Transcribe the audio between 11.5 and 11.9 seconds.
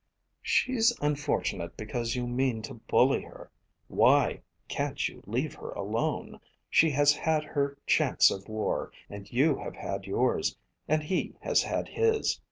had